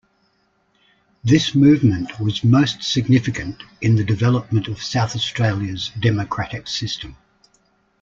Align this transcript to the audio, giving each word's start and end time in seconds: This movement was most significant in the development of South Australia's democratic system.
This 1.23 1.53
movement 1.53 2.19
was 2.19 2.43
most 2.43 2.81
significant 2.81 3.61
in 3.81 3.97
the 3.97 4.03
development 4.03 4.67
of 4.67 4.81
South 4.81 5.15
Australia's 5.15 5.91
democratic 6.01 6.67
system. 6.67 7.15